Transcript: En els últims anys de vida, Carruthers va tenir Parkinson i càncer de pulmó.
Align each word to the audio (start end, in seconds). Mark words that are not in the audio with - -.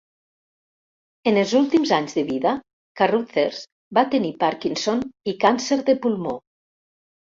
En 1.31 1.35
els 1.41 1.51
últims 1.59 1.91
anys 1.97 2.15
de 2.19 2.23
vida, 2.31 2.55
Carruthers 3.01 3.61
va 3.99 4.07
tenir 4.15 4.33
Parkinson 4.45 5.05
i 5.33 5.37
càncer 5.45 5.79
de 5.91 5.97
pulmó. 6.07 6.35